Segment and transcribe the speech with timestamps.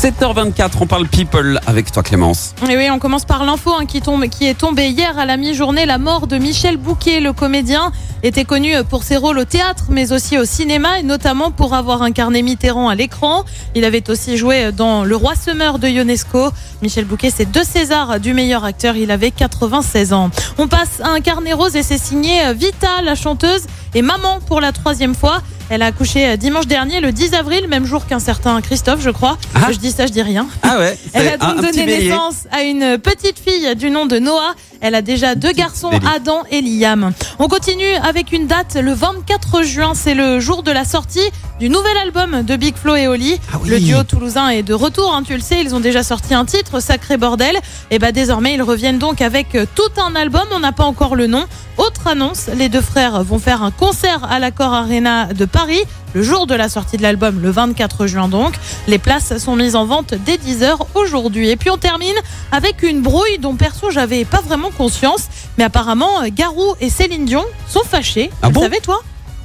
[0.00, 2.54] 7h24, on parle people avec toi Clémence.
[2.66, 4.00] Oui, on commence par l'info hein, qui,
[4.30, 5.84] qui est tombée hier à la mi-journée.
[5.84, 10.12] La mort de Michel Bouquet, le comédien, était connu pour ses rôles au théâtre, mais
[10.12, 13.44] aussi au cinéma, et notamment pour avoir incarné Mitterrand à l'écran.
[13.74, 16.48] Il avait aussi joué dans Le Roi Semeur de Ionesco.
[16.80, 18.96] Michel Bouquet, c'est deux Césars du meilleur acteur.
[18.96, 20.30] Il avait 96 ans.
[20.56, 24.60] On passe à un carnet rose et c'est signé Vita, la chanteuse, et maman pour
[24.60, 25.42] la troisième fois.
[25.72, 29.38] Elle a accouché dimanche dernier, le 10 avril, même jour qu'un certain Christophe, je crois.
[29.54, 29.68] Ah.
[29.70, 30.48] Je dis ça, je dis rien.
[30.62, 34.54] Ah ouais, Elle a donc donné naissance à une petite fille du nom de Noah.
[34.80, 35.90] Elle a déjà deux garçons.
[36.12, 37.12] Adam et Liam.
[37.38, 41.20] On continue avec une date, le 24 juin, c'est le jour de la sortie
[41.60, 43.38] du nouvel album de Big Flo et Oli.
[43.52, 43.68] Ah oui.
[43.68, 46.46] Le duo toulousain est de retour, hein, tu le sais, ils ont déjà sorti un
[46.46, 47.56] titre, Sacré Bordel.
[47.90, 51.14] Et bah désormais, ils reviennent donc avec euh, tout un album, on n'a pas encore
[51.14, 51.44] le nom.
[51.80, 55.80] Autre annonce, les deux frères vont faire un concert à l'Accor Arena de Paris
[56.12, 58.52] le jour de la sortie de l'album, le 24 juin donc.
[58.86, 61.48] Les places sont mises en vente dès 10h aujourd'hui.
[61.48, 62.14] Et puis on termine
[62.52, 67.46] avec une brouille dont perso j'avais pas vraiment conscience, mais apparemment Garou et Céline Dion
[67.66, 68.30] sont fâchés.
[68.42, 69.00] Ah bon le savais toi?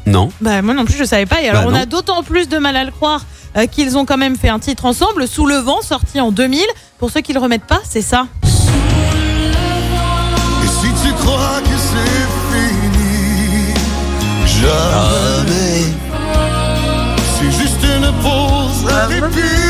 [0.06, 0.30] Non.
[0.42, 1.42] Bah moi non plus je savais pas.
[1.42, 1.80] Et alors Bah on non.
[1.80, 3.24] a d'autant plus de mal à le croire
[3.56, 6.60] euh, qu'ils ont quand même fait un titre ensemble, Sous le vent, sorti en 2000.
[7.00, 8.28] Pour ceux qui le remettent pas, c'est ça?
[14.66, 15.94] Jamais.
[17.38, 19.65] C'est juste une pause, un répit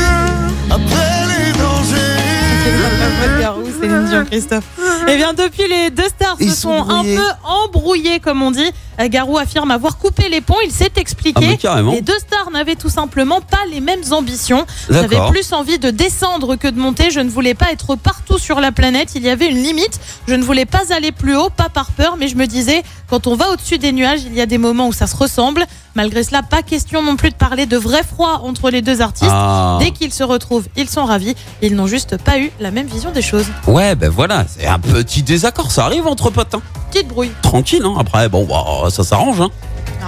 [4.06, 4.64] Dion, Christophe.
[5.08, 8.50] Eh bien, depuis, les deux stars Ils se sont sont un peu embrouillés, comme on
[8.50, 8.70] dit.
[9.00, 10.56] Euh, Garou affirme avoir coupé les ponts.
[10.64, 11.56] Il s'est Ah expliqué.
[11.58, 11.92] carrément.
[11.92, 14.64] les deux stars n'avaient tout simplement pas les mêmes ambitions.
[14.88, 17.10] J'avais plus envie de descendre que de monter.
[17.10, 19.10] Je ne voulais pas être partout sur la planète.
[19.14, 20.00] Il y avait une limite.
[20.28, 23.26] Je ne voulais pas aller plus haut, pas par peur, mais je me disais, quand
[23.26, 25.66] on va au-dessus des nuages, il y a des moments où ça se ressemble.
[25.94, 29.30] Malgré cela, pas question non plus de parler de vrai froid entre les deux artistes.
[29.32, 29.78] Ah.
[29.80, 31.34] Dès qu'ils se retrouvent, ils sont ravis.
[31.62, 33.46] Ils n'ont juste pas eu la même vision des choses.
[33.66, 36.54] Ouais, ben voilà, c'est un petit désaccord, ça arrive entre potes.
[36.54, 36.62] hein.
[36.90, 37.30] Petite brouille.
[37.42, 37.94] Tranquille, hein.
[37.98, 39.40] après, bon, bah, ça s'arrange.
[39.40, 39.50] Hein.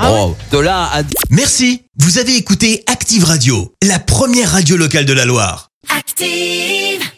[0.01, 0.19] Ah ouais.
[0.23, 5.13] Oh, de là à Merci, vous avez écouté Active Radio, la première radio locale de
[5.13, 5.71] la Loire.
[5.97, 7.09] Active.